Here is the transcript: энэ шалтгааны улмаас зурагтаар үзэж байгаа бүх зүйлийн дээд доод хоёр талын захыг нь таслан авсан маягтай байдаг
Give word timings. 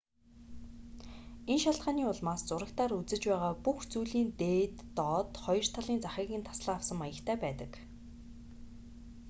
энэ 1.51 1.61
шалтгааны 1.63 2.03
улмаас 2.11 2.41
зурагтаар 2.49 2.91
үзэж 2.99 3.21
байгаа 3.29 3.53
бүх 3.65 3.79
зүйлийн 3.91 4.29
дээд 4.41 4.75
доод 4.97 5.31
хоёр 5.45 5.65
талын 5.75 5.99
захыг 6.03 6.29
нь 6.39 6.47
таслан 6.47 6.75
авсан 6.77 6.97
маягтай 6.99 7.37
байдаг 7.45 7.71